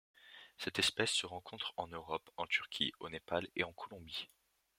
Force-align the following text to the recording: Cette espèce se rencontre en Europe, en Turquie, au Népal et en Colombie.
Cette 0.57 0.79
espèce 0.79 1.11
se 1.11 1.27
rencontre 1.27 1.73
en 1.77 1.87
Europe, 1.87 2.27
en 2.35 2.47
Turquie, 2.47 2.91
au 2.99 3.07
Népal 3.07 3.47
et 3.55 3.63
en 3.63 3.71
Colombie. 3.71 4.27